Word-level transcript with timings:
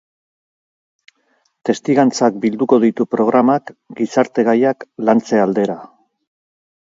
Testigantzak 1.69 2.39
bilduko 2.45 2.79
ditu 2.85 3.07
programak, 3.17 3.69
gizarte 4.01 4.47
gaiak 4.49 4.89
lantze 5.11 5.43
aldera. 5.45 5.79